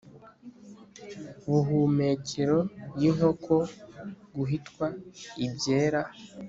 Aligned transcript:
buhumekero 1.49 2.59
y 2.99 3.03
inkoko 3.09 3.55
guhitwa 4.35 4.85
ibyera 5.45 6.01